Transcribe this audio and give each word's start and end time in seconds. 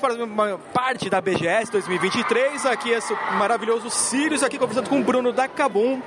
Vamos 0.00 0.16
para 0.16 0.24
uma 0.24 0.58
parte 0.72 1.10
da 1.10 1.20
BGS 1.20 1.72
2023. 1.72 2.66
Aqui 2.66 2.94
é 2.94 3.00
maravilhoso 3.36 3.90
Sirius, 3.90 4.42
aqui 4.42 4.56
conversando 4.56 4.88
com 4.88 5.00
o 5.00 5.02
Bruno 5.02 5.32
da 5.32 5.48
Kabum. 5.48 6.00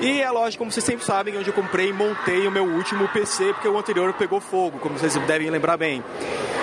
E 0.00 0.20
é 0.20 0.30
lógico, 0.30 0.60
como 0.60 0.72
vocês 0.72 0.84
sempre 0.84 1.04
sabem, 1.04 1.36
onde 1.36 1.48
eu 1.48 1.52
comprei 1.52 1.90
e 1.90 1.92
montei 1.92 2.46
o 2.46 2.50
meu 2.50 2.64
último 2.64 3.06
PC, 3.08 3.52
porque 3.52 3.68
o 3.68 3.78
anterior 3.78 4.12
pegou 4.14 4.40
fogo, 4.40 4.78
como 4.78 4.98
vocês 4.98 5.14
devem 5.26 5.50
lembrar 5.50 5.76
bem. 5.76 6.02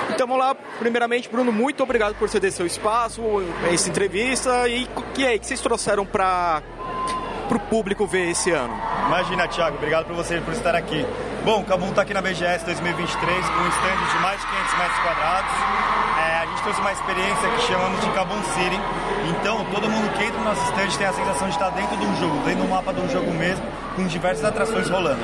Então 0.10 0.26
vamos 0.28 0.44
lá, 0.44 0.56
primeiramente, 0.80 1.30
Bruno, 1.30 1.52
muito 1.52 1.84
obrigado 1.84 2.16
por 2.16 2.28
ceder 2.28 2.52
seu 2.52 2.66
espaço, 2.66 3.22
essa 3.72 3.90
entrevista. 3.90 4.68
E 4.68 4.88
que 5.14 5.26
aí, 5.26 5.38
que 5.38 5.46
vocês 5.46 5.62
trouxeram 5.62 6.06
para 6.06 6.64
o 7.52 7.60
público 7.60 8.08
ver 8.08 8.30
esse 8.30 8.52
ano? 8.52 8.74
Imagina, 9.08 9.48
Thiago, 9.48 9.78
obrigado 9.78 10.06
por 10.06 10.16
você 10.16 10.42
por 10.42 10.54
estar 10.54 10.76
aqui. 10.76 11.06
Bom, 11.44 11.60
o 11.60 11.64
Cabum 11.66 11.90
está 11.90 12.04
aqui 12.04 12.14
na 12.14 12.22
BGS 12.22 12.64
2023 12.64 13.50
com 13.50 13.60
um 13.60 13.68
stand 13.68 14.16
de 14.16 14.22
mais 14.22 14.40
de 14.40 14.48
500 14.48 14.78
metros 14.78 15.00
quadrados. 15.00 15.52
É, 16.18 16.38
a 16.38 16.46
gente 16.46 16.64
trouxe 16.64 16.80
uma 16.80 16.92
experiência 16.94 17.50
que 17.50 17.62
chamamos 17.64 18.00
de 18.00 18.10
Cabum 18.12 18.42
City. 18.44 18.80
Então, 19.30 19.66
todo 19.66 19.90
mundo 19.90 20.10
que 20.14 20.24
entra 20.24 20.38
no 20.38 20.46
nosso 20.46 20.64
stand 20.64 20.98
tem 20.98 21.06
a 21.06 21.12
sensação 21.12 21.50
de 21.50 21.54
estar 21.56 21.70
dentro 21.72 21.98
de 21.98 22.06
um 22.06 22.16
jogo, 22.16 22.38
dentro 22.46 22.64
do 22.64 22.70
mapa 22.70 22.94
de 22.94 23.02
um 23.02 23.10
jogo 23.10 23.30
mesmo, 23.34 23.66
com 23.94 24.08
diversas 24.08 24.46
atrações 24.46 24.90
rolando. 24.90 25.20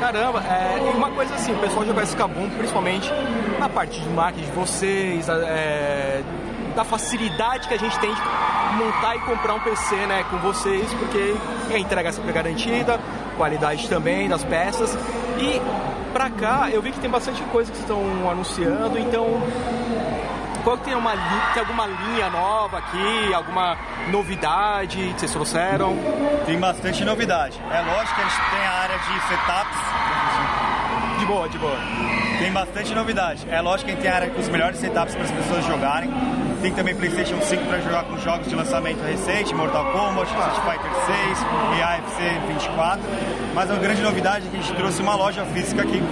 Caramba, 0.00 0.40
é, 0.40 0.80
uma 0.92 1.10
coisa 1.12 1.36
assim, 1.36 1.52
o 1.52 1.58
pessoal 1.58 1.86
já 1.86 1.94
conhece 1.94 2.16
Cabum, 2.16 2.50
principalmente 2.50 3.08
na 3.60 3.68
parte 3.68 4.00
de 4.00 4.08
marketing 4.08 4.46
de 4.46 4.52
vocês, 4.52 5.28
é, 5.28 6.20
da 6.74 6.84
facilidade 6.84 7.68
que 7.68 7.74
a 7.74 7.78
gente 7.78 7.98
tem 7.98 8.12
de 8.12 8.20
montar 8.76 9.16
e 9.16 9.20
comprar 9.20 9.54
um 9.54 9.60
PC 9.60 9.94
né, 10.06 10.24
com 10.30 10.38
vocês, 10.38 10.92
porque 10.94 11.34
a 11.72 11.78
entrega 11.78 12.08
é 12.08 12.12
sempre 12.12 12.32
garantida, 12.32 12.98
qualidade 13.36 13.88
também 13.88 14.28
das 14.28 14.44
peças. 14.44 14.96
E 15.38 15.60
pra 16.12 16.30
cá 16.30 16.68
eu 16.70 16.80
vi 16.82 16.92
que 16.92 17.00
tem 17.00 17.10
bastante 17.10 17.42
coisa 17.44 17.70
que 17.70 17.78
estão 17.78 18.00
anunciando, 18.30 18.98
então 18.98 19.40
qual 20.62 20.76
que 20.76 20.84
tem, 20.84 20.94
uma, 20.94 21.12
tem 21.54 21.60
alguma 21.60 21.86
linha 21.86 22.28
nova 22.28 22.78
aqui, 22.78 23.34
alguma 23.34 23.76
novidade 24.08 24.98
que 25.14 25.20
vocês 25.20 25.32
trouxeram? 25.32 25.96
Tem 26.44 26.58
bastante 26.58 27.04
novidade. 27.04 27.58
É 27.70 27.80
lógico 27.80 28.14
que 28.14 28.20
a 28.20 28.24
gente 28.24 28.50
tem 28.50 28.60
a 28.60 28.72
área 28.72 28.98
de 28.98 29.20
setups. 29.28 31.18
De 31.18 31.26
boa, 31.26 31.48
de 31.48 31.58
boa. 31.58 31.78
Tem 32.38 32.52
bastante 32.52 32.94
novidade. 32.94 33.46
É 33.48 33.60
lógico 33.60 33.86
que 33.86 33.92
a 33.92 33.94
gente 33.94 34.02
tem 34.02 34.10
a 34.10 34.14
área 34.14 34.30
com 34.30 34.40
os 34.40 34.48
melhores 34.48 34.78
setups 34.78 35.14
para 35.14 35.24
as 35.24 35.30
pessoas 35.30 35.64
jogarem. 35.64 36.10
Tem 36.60 36.72
também 36.74 36.94
PlayStation 36.94 37.40
5 37.40 37.64
para 37.64 37.80
jogar 37.80 38.04
com 38.04 38.18
jogos 38.18 38.46
de 38.46 38.54
lançamento 38.54 39.00
recente, 39.00 39.54
Mortal 39.54 39.92
Kombat, 39.92 40.30
Street 40.30 40.56
Fighter 40.56 40.90
6 41.06 41.38
e 41.78 41.82
AFC 41.82 42.52
24. 42.58 43.00
Mas 43.54 43.70
a 43.70 43.76
grande 43.76 44.02
novidade 44.02 44.46
é 44.46 44.50
que 44.50 44.56
a 44.58 44.60
gente 44.60 44.74
trouxe 44.74 45.00
uma 45.00 45.14
loja 45.14 45.42
física 45.46 45.80
aqui, 45.80 46.02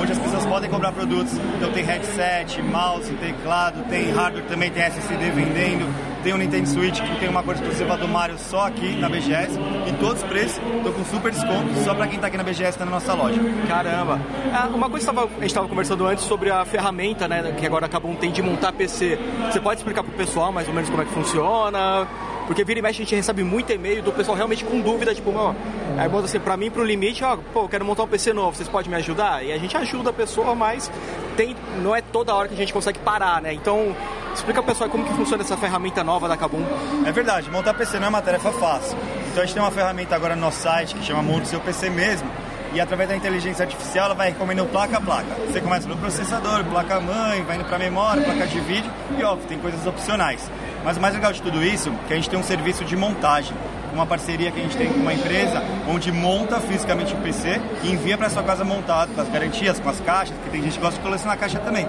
onde 0.00 0.10
as 0.10 0.18
pessoas 0.18 0.44
podem 0.46 0.68
comprar 0.68 0.90
produtos. 0.90 1.32
Então 1.56 1.70
tem 1.70 1.84
headset, 1.84 2.60
mouse, 2.62 3.12
teclado, 3.14 3.84
tem 3.88 4.10
hardware 4.10 4.44
também, 4.46 4.72
tem 4.72 4.82
SSD 4.82 5.30
vendendo, 5.30 5.86
tem 6.22 6.32
o 6.32 6.38
Nintendo 6.38 6.68
Switch 6.68 7.00
que 7.00 7.20
tem 7.20 7.28
uma 7.28 7.42
cor 7.42 7.54
exclusiva 7.54 7.96
do 7.96 8.06
Mario 8.08 8.38
só 8.38 8.66
aqui 8.66 8.96
na 8.96 9.08
BGS. 9.08 9.58
E 9.86 9.92
todos 10.00 10.22
os 10.22 10.28
preços 10.28 10.60
estão 10.76 10.92
com 10.92 11.04
super 11.04 11.32
desconto 11.32 11.74
só 11.84 11.94
para 11.94 12.06
quem 12.06 12.16
está 12.16 12.28
aqui 12.28 12.36
na 12.36 12.44
BGS, 12.44 12.70
está 12.70 12.84
na 12.84 12.92
nossa 12.92 13.14
loja. 13.14 13.40
Caramba! 13.66 14.20
Ah, 14.52 14.68
uma 14.72 14.88
coisa 14.88 15.12
que 15.12 15.18
a 15.18 15.22
gente 15.24 15.46
estava 15.46 15.68
conversando 15.68 16.06
antes 16.06 16.24
sobre 16.24 16.50
a 16.50 16.64
ferramenta, 16.64 17.26
né, 17.26 17.54
que 17.58 17.66
agora 17.66 17.86
acabou 17.86 18.14
tem 18.16 18.30
de 18.30 18.42
montar 18.42 18.72
PC. 18.72 19.18
Você 19.50 19.60
pode 19.60 19.80
explicar 19.80 20.02
pro 20.02 20.12
pessoal 20.12 20.52
mais 20.52 20.68
ou 20.68 20.74
menos 20.74 20.88
como 20.88 21.02
é 21.02 21.04
que 21.04 21.12
funciona. 21.12 22.06
Porque 22.46 22.64
vira 22.64 22.80
e 22.80 22.82
mexe 22.82 23.00
a 23.00 23.04
gente 23.04 23.14
recebe 23.14 23.44
muito 23.44 23.72
e-mail 23.72 24.02
do 24.02 24.12
pessoal 24.12 24.36
realmente 24.36 24.64
com 24.64 24.80
dúvida, 24.80 25.14
tipo, 25.14 25.30
ó, 25.30 25.54
aí 25.96 26.08
bota 26.08 26.24
assim, 26.24 26.40
pra 26.40 26.56
mim, 26.56 26.70
pro 26.70 26.84
limite, 26.84 27.22
ó, 27.22 27.36
pô, 27.52 27.68
quero 27.68 27.84
montar 27.84 28.02
um 28.02 28.08
PC 28.08 28.32
novo, 28.32 28.56
vocês 28.56 28.68
podem 28.68 28.90
me 28.90 28.96
ajudar? 28.96 29.44
E 29.44 29.52
a 29.52 29.58
gente 29.58 29.76
ajuda 29.76 30.10
a 30.10 30.12
pessoa, 30.12 30.54
mas 30.54 30.90
tem, 31.36 31.56
não 31.82 31.94
é 31.94 32.02
toda 32.02 32.34
hora 32.34 32.48
que 32.48 32.54
a 32.54 32.56
gente 32.56 32.72
consegue 32.72 32.98
parar, 32.98 33.40
né? 33.40 33.54
Então, 33.54 33.94
explica 34.34 34.62
pro 34.62 34.72
pessoal 34.72 34.90
como 34.90 35.04
que 35.04 35.12
funciona 35.14 35.42
essa 35.42 35.56
ferramenta 35.56 36.02
nova 36.02 36.28
da 36.28 36.36
Kabum. 36.36 36.64
É 37.06 37.12
verdade, 37.12 37.50
montar 37.50 37.74
PC 37.74 37.98
não 37.98 38.06
é 38.06 38.08
uma 38.08 38.22
tarefa 38.22 38.52
fácil. 38.52 38.96
Então 39.30 39.42
a 39.42 39.46
gente 39.46 39.54
tem 39.54 39.62
uma 39.62 39.70
ferramenta 39.70 40.14
agora 40.14 40.34
no 40.34 40.42
nosso 40.42 40.62
site 40.62 40.94
que 40.94 41.04
chama 41.04 41.22
Monte 41.22 41.48
Seu 41.48 41.60
PC 41.60 41.90
mesmo, 41.90 42.30
e 42.74 42.80
através 42.80 43.08
da 43.08 43.16
inteligência 43.16 43.64
artificial 43.64 44.06
ela 44.06 44.14
vai 44.14 44.30
recomendando 44.30 44.68
placa 44.70 44.96
a 44.96 45.00
placa. 45.00 45.26
Você 45.46 45.60
começa 45.60 45.86
pelo 45.86 45.98
processador, 45.98 46.64
placa 46.64 47.00
mãe, 47.00 47.42
vai 47.42 47.56
indo 47.56 47.64
para 47.64 47.78
memória, 47.78 48.22
placa 48.22 48.46
de 48.46 48.60
vídeo 48.60 48.90
e 49.18 49.22
óbvio, 49.22 49.46
tem 49.46 49.58
coisas 49.58 49.86
opcionais. 49.86 50.50
Mas 50.84 50.96
o 50.96 51.00
mais 51.00 51.14
legal 51.14 51.32
de 51.32 51.42
tudo 51.42 51.62
isso 51.62 51.90
é 51.90 52.08
que 52.08 52.12
a 52.14 52.16
gente 52.16 52.30
tem 52.30 52.38
um 52.38 52.42
serviço 52.42 52.84
de 52.84 52.96
montagem, 52.96 53.54
uma 53.92 54.06
parceria 54.06 54.50
que 54.50 54.58
a 54.58 54.62
gente 54.62 54.76
tem 54.76 54.90
com 54.90 55.00
uma 55.00 55.12
empresa 55.12 55.62
onde 55.86 56.10
monta 56.10 56.58
fisicamente 56.60 57.12
o 57.12 57.18
PC 57.18 57.60
e 57.82 57.92
envia 57.92 58.16
para 58.16 58.30
sua 58.30 58.42
casa 58.42 58.64
montado, 58.64 59.14
com 59.14 59.20
as 59.20 59.28
garantias, 59.28 59.78
com 59.78 59.90
as 59.90 60.00
caixas, 60.00 60.34
porque 60.36 60.50
tem 60.50 60.62
gente 60.62 60.74
que 60.74 60.80
gosta 60.80 60.96
de 60.96 61.04
colecionar 61.04 61.38
caixa 61.38 61.58
também. 61.58 61.86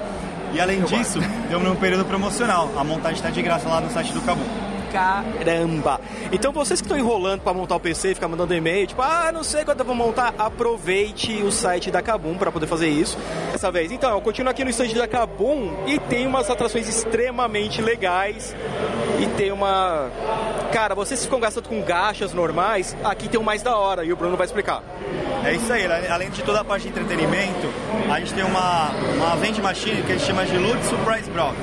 E 0.53 0.61
além 0.61 0.83
disso, 0.83 1.19
temos 1.49 1.67
um 1.67 1.75
período 1.75 2.05
promocional. 2.05 2.71
A 2.77 2.83
montagem 2.83 3.17
está 3.17 3.29
de 3.29 3.41
graça 3.41 3.67
lá 3.67 3.81
no 3.81 3.89
site 3.89 4.13
do 4.13 4.21
Cabo 4.21 4.41
caramba. 4.93 5.99
Então 6.31 6.53
vocês 6.53 6.79
que 6.79 6.85
estão 6.85 6.97
enrolando 6.97 7.41
para 7.41 7.53
montar 7.53 7.75
o 7.75 7.79
PC 7.79 8.13
ficar 8.13 8.27
mandando 8.27 8.53
e-mail, 8.53 8.85
tipo, 8.85 9.01
ah, 9.01 9.31
não 9.33 9.43
sei 9.43 9.65
quando 9.65 9.79
eu 9.79 9.85
vou 9.85 9.95
montar, 9.95 10.35
aproveite 10.37 11.41
o 11.41 11.51
site 11.51 11.89
da 11.89 12.01
Kabum 12.01 12.35
para 12.35 12.51
poder 12.51 12.67
fazer 12.67 12.87
isso 12.87 13.17
dessa 13.51 13.71
vez. 13.71 13.91
Então, 13.91 14.11
eu 14.11 14.21
continuo 14.21 14.51
aqui 14.51 14.63
no 14.63 14.69
estande 14.69 14.93
da 14.93 15.07
Kabum 15.07 15.73
e 15.87 15.99
tem 15.99 16.27
umas 16.27 16.49
atrações 16.49 16.87
extremamente 16.87 17.81
legais 17.81 18.55
e 19.19 19.27
tem 19.35 19.51
uma 19.51 20.09
cara, 20.71 20.95
vocês 20.95 21.23
ficam 21.23 21.39
gastando 21.39 21.69
com 21.69 21.81
gachas 21.81 22.33
normais, 22.33 22.95
aqui 23.03 23.27
tem 23.27 23.39
o 23.39 23.43
mais 23.43 23.61
da 23.61 23.77
hora 23.77 24.03
e 24.03 24.13
o 24.13 24.15
Bruno 24.15 24.37
vai 24.37 24.45
explicar. 24.45 24.83
É 25.45 25.53
isso 25.53 25.71
aí, 25.73 25.85
além 26.09 26.29
de 26.29 26.41
toda 26.41 26.61
a 26.61 26.63
parte 26.63 26.83
de 26.83 26.89
entretenimento, 26.89 27.67
a 28.09 28.19
gente 28.19 28.33
tem 28.33 28.43
uma, 28.43 28.89
uma 29.15 29.35
vending 29.35 29.61
machine 29.61 30.01
que 30.03 30.11
a 30.13 30.15
gente 30.15 30.25
chama 30.25 30.45
de 30.45 30.57
Loot 30.57 30.83
Surprise 30.85 31.29
Box. 31.29 31.57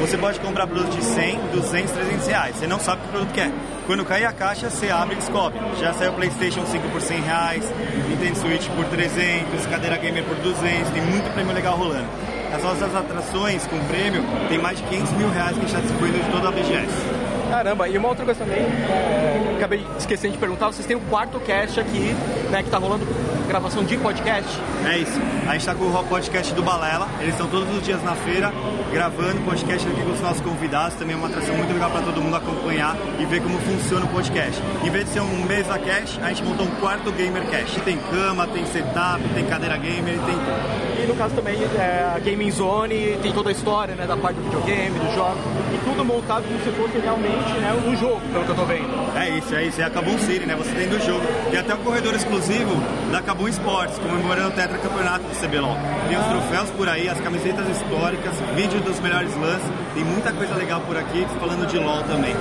Você 0.00 0.16
pode 0.16 0.38
comprar 0.38 0.66
produtos 0.66 0.94
de 0.94 1.02
100, 1.02 1.38
200, 1.52 1.90
300 1.92 2.26
reais. 2.28 2.56
Você 2.56 2.66
não 2.68 2.78
sabe 2.78 3.02
que 3.02 3.08
produto 3.08 3.32
que 3.32 3.40
é. 3.40 3.50
Quando 3.86 4.04
cair 4.04 4.26
a 4.26 4.32
caixa, 4.32 4.68
você 4.68 4.90
abre 4.90 5.14
e 5.14 5.18
descobre. 5.18 5.58
Já 5.80 5.92
saiu 5.94 6.12
PlayStation 6.12 6.64
5 6.66 6.88
por 6.90 7.00
100 7.00 7.20
reais, 7.22 7.64
Nintendo 8.08 8.38
Switch 8.38 8.68
por 8.68 8.84
300, 8.84 9.66
cadeira 9.66 9.96
gamer 9.96 10.24
por 10.24 10.36
200, 10.36 10.90
tem 10.90 11.02
muito 11.02 11.32
prêmio 11.32 11.54
legal 11.54 11.76
rolando. 11.76 12.06
As 12.54 12.62
nossas 12.62 12.94
atrações 12.94 13.66
com 13.66 13.78
prêmio 13.86 14.22
tem 14.48 14.58
mais 14.58 14.78
de 14.78 14.84
500 14.84 15.12
mil 15.12 15.30
reais 15.30 15.52
que 15.52 15.58
a 15.58 15.60
gente 15.60 15.68
está 15.68 15.80
distribuindo 15.80 16.18
de 16.18 16.30
toda 16.30 16.48
a 16.48 16.52
BGS. 16.52 17.28
Caramba, 17.50 17.88
e 17.88 17.96
uma 17.96 18.08
outra 18.08 18.24
coisa 18.24 18.44
também, 18.44 18.60
é, 18.60 19.54
acabei 19.56 19.84
esquecendo 19.98 20.34
de 20.34 20.38
perguntar, 20.38 20.66
vocês 20.66 20.86
têm 20.86 20.96
o 20.96 21.00
quarto 21.00 21.40
cast 21.40 21.80
aqui, 21.80 22.14
né, 22.50 22.62
que 22.62 22.70
tá 22.70 22.76
rolando 22.76 23.06
gravação 23.48 23.82
de 23.82 23.96
podcast? 23.96 24.60
É 24.84 24.98
isso. 24.98 25.18
A 25.48 25.54
gente 25.54 25.64
tá 25.64 25.74
com 25.74 25.86
o 25.86 26.04
podcast 26.04 26.52
do 26.52 26.62
Balela, 26.62 27.08
eles 27.18 27.32
estão 27.32 27.48
todos 27.48 27.74
os 27.74 27.82
dias 27.82 28.02
na 28.04 28.14
feira 28.14 28.52
gravando 28.92 29.40
podcast 29.40 29.88
aqui 29.88 30.02
com 30.02 30.12
os 30.12 30.20
nossos 30.20 30.40
convidados, 30.40 30.96
também 30.96 31.14
é 31.14 31.18
uma 31.18 31.28
atração 31.28 31.54
muito 31.56 31.72
legal 31.72 31.90
para 31.90 32.02
todo 32.02 32.20
mundo 32.20 32.36
acompanhar 32.36 32.96
e 33.18 33.24
ver 33.24 33.42
como 33.42 33.58
funciona 33.60 34.04
o 34.04 34.08
podcast. 34.08 34.62
Em 34.84 34.90
vez 34.90 35.06
de 35.06 35.12
ser 35.12 35.20
um 35.20 35.44
mesa 35.44 35.78
cast, 35.78 36.20
a 36.20 36.28
gente 36.28 36.42
montou 36.42 36.66
um 36.66 36.70
quarto 36.72 37.10
gamer 37.12 37.42
cast. 37.48 37.80
Tem 37.80 37.98
cama, 38.10 38.46
tem 38.46 38.66
setup, 38.66 39.22
tem 39.34 39.44
cadeira 39.46 39.76
gamer, 39.76 40.18
tem 40.18 40.34
tudo. 40.34 40.88
E 41.02 41.06
no 41.06 41.14
caso 41.14 41.34
também 41.34 41.56
é, 41.62 42.12
a 42.14 42.18
Gaming 42.18 42.50
Zone 42.50 43.18
tem 43.22 43.32
toda 43.32 43.50
a 43.50 43.52
história, 43.52 43.94
né, 43.94 44.06
da 44.06 44.16
parte 44.16 44.36
do 44.36 44.44
videogame, 44.44 44.98
do 44.98 45.14
jogo, 45.14 45.38
e 45.72 45.78
tudo 45.84 46.04
montado 46.04 46.44
como 46.44 46.58
se 46.58 46.70
fosse 46.72 46.98
realmente 46.98 47.52
né, 47.52 47.72
no 47.84 47.96
jogo, 47.96 48.20
pelo 48.32 48.44
que 48.44 48.50
eu 48.50 48.56
tô 48.56 48.64
vendo. 48.64 49.16
É 49.16 49.30
isso, 49.30 49.54
é 49.54 49.64
isso. 49.64 49.80
É 49.80 49.84
a 49.84 49.90
Cabum 49.90 50.18
City, 50.18 50.44
né? 50.44 50.56
Você 50.56 50.72
tem 50.72 50.88
do 50.88 50.98
jogo. 50.98 51.24
Tem 51.50 51.60
até 51.60 51.74
o 51.74 51.78
corredor 51.78 52.14
exclusivo 52.14 52.74
da 53.12 53.22
Cabum 53.22 53.37
Esportes, 53.46 53.98
comemorando 53.98 54.48
o 54.48 54.52
tetracampeonato 54.52 55.24
do 55.24 55.34
CBLOL. 55.38 55.76
Tem 56.08 56.18
os 56.18 56.26
troféus 56.26 56.70
por 56.70 56.88
aí, 56.88 57.08
as 57.08 57.20
camisetas 57.20 57.68
históricas, 57.68 58.34
vídeo 58.54 58.80
dos 58.80 58.98
melhores 59.00 59.36
lances. 59.36 59.68
Tem 59.94 60.02
muita 60.02 60.32
coisa 60.32 60.54
legal 60.54 60.80
por 60.80 60.96
aqui, 60.96 61.26
falando 61.38 61.66
de 61.66 61.78
LOL 61.78 62.02
também. 62.04 62.34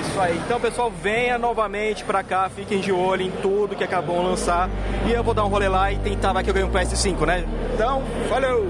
Isso 0.00 0.20
aí. 0.20 0.40
Então, 0.44 0.60
pessoal, 0.60 0.90
venha 0.90 1.38
novamente 1.38 2.04
pra 2.04 2.22
cá, 2.22 2.48
fiquem 2.48 2.80
de 2.80 2.90
olho 2.90 3.22
em 3.22 3.30
tudo 3.30 3.76
que 3.76 3.84
acabou 3.84 4.20
de 4.20 4.26
lançar. 4.26 4.68
E 5.06 5.12
eu 5.12 5.22
vou 5.22 5.34
dar 5.34 5.44
um 5.44 5.48
rolê 5.48 5.68
lá 5.68 5.92
e 5.92 5.98
tentar 5.98 6.32
vai 6.32 6.42
que 6.42 6.50
eu 6.50 6.54
ganho 6.54 6.66
um 6.66 6.70
PS5, 6.70 7.26
né? 7.26 7.44
Então, 7.74 8.02
valeu! 8.28 8.66